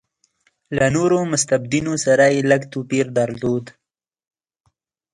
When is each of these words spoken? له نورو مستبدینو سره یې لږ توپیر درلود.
له 0.77 0.85
نورو 0.95 1.17
مستبدینو 1.31 1.93
سره 2.05 2.25
یې 2.33 2.39
لږ 2.51 2.61
توپیر 2.73 3.05
درلود. 3.17 3.65